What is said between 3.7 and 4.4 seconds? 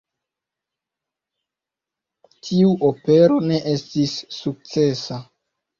estis